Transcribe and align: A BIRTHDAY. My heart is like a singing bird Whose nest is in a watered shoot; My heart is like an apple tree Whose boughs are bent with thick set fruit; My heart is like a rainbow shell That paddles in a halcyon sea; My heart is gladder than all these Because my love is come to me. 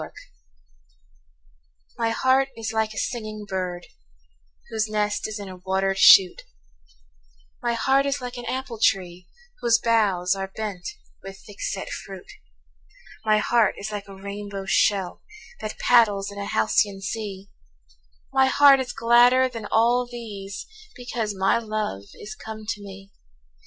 A 0.01 0.03
BIRTHDAY. 0.03 0.19
My 1.99 2.09
heart 2.09 2.49
is 2.57 2.73
like 2.73 2.91
a 2.95 2.97
singing 2.97 3.45
bird 3.47 3.85
Whose 4.71 4.87
nest 4.89 5.27
is 5.27 5.37
in 5.37 5.47
a 5.47 5.57
watered 5.57 5.99
shoot; 5.99 6.41
My 7.61 7.73
heart 7.73 8.07
is 8.07 8.19
like 8.19 8.35
an 8.35 8.45
apple 8.45 8.79
tree 8.81 9.27
Whose 9.59 9.77
boughs 9.77 10.35
are 10.35 10.47
bent 10.55 10.87
with 11.21 11.37
thick 11.45 11.61
set 11.61 11.89
fruit; 11.91 12.31
My 13.25 13.37
heart 13.37 13.75
is 13.77 13.91
like 13.91 14.07
a 14.07 14.15
rainbow 14.15 14.65
shell 14.65 15.21
That 15.59 15.77
paddles 15.77 16.31
in 16.31 16.39
a 16.39 16.45
halcyon 16.45 17.01
sea; 17.01 17.51
My 18.33 18.47
heart 18.47 18.79
is 18.79 18.93
gladder 18.93 19.47
than 19.47 19.67
all 19.71 20.07
these 20.07 20.65
Because 20.95 21.35
my 21.35 21.59
love 21.59 22.05
is 22.15 22.33
come 22.33 22.65
to 22.69 22.81
me. 22.81 23.11